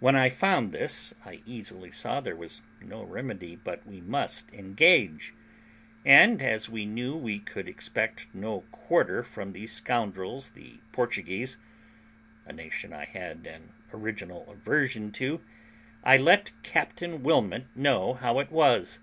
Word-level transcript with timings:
When 0.00 0.14
I 0.14 0.28
found 0.28 0.72
this, 0.72 1.14
I 1.24 1.40
easily 1.46 1.90
saw 1.90 2.20
there 2.20 2.36
was 2.36 2.60
no 2.82 3.02
remedy, 3.02 3.56
but 3.56 3.86
we 3.86 4.02
must 4.02 4.52
engage; 4.52 5.32
and 6.04 6.42
as 6.42 6.68
we 6.68 6.84
knew 6.84 7.16
we 7.16 7.38
could 7.38 7.66
expect 7.66 8.26
no 8.34 8.64
quarter 8.70 9.22
from 9.22 9.54
those 9.54 9.72
scoundrels 9.72 10.50
the 10.50 10.80
Portuguese, 10.92 11.56
a 12.44 12.52
nation 12.52 12.92
I 12.92 13.06
had 13.06 13.46
an 13.46 13.72
original 13.94 14.46
aversion 14.52 15.10
to, 15.12 15.40
I 16.04 16.18
let 16.18 16.50
Captain 16.62 17.22
Wilmot 17.22 17.64
know 17.74 18.12
how 18.12 18.40
it 18.40 18.50
was. 18.52 19.00